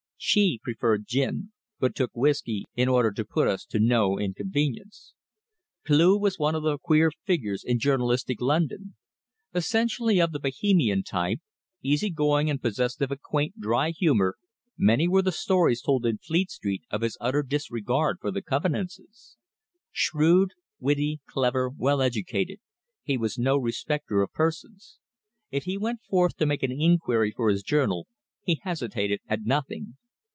[0.23, 5.15] She preferred gin, but took whisky in order to put us to no inconvenience.
[5.83, 8.93] Cleugh was one of the queer figures in journalistic London.
[9.55, 11.39] Essentially of the Bohemian type,
[11.81, 14.35] easy going and possessed of a quaint, dry humour,
[14.77, 19.37] many were the stories told in Fleet Street of his utter disregard for the convenances.
[19.91, 22.59] Shrewd, witty, clever, well educated,
[23.01, 24.99] he was no respecter of persons.
[25.49, 28.05] If he went forth to make an inquiry for his journal,
[28.43, 29.97] he hesitated at nothing.